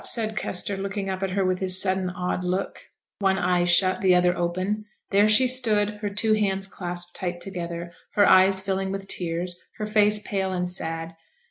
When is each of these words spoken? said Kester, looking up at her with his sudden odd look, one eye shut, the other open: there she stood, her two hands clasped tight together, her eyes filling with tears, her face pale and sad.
said 0.03 0.35
Kester, 0.35 0.75
looking 0.77 1.11
up 1.11 1.21
at 1.21 1.29
her 1.29 1.45
with 1.45 1.59
his 1.59 1.79
sudden 1.79 2.09
odd 2.09 2.43
look, 2.43 2.81
one 3.19 3.37
eye 3.37 3.65
shut, 3.65 4.01
the 4.01 4.15
other 4.15 4.35
open: 4.35 4.85
there 5.11 5.29
she 5.29 5.45
stood, 5.45 5.91
her 6.01 6.09
two 6.09 6.33
hands 6.33 6.65
clasped 6.65 7.15
tight 7.15 7.39
together, 7.39 7.91
her 8.13 8.27
eyes 8.27 8.59
filling 8.61 8.91
with 8.91 9.07
tears, 9.07 9.61
her 9.77 9.85
face 9.85 10.17
pale 10.17 10.51
and 10.53 10.67
sad. 10.67 11.13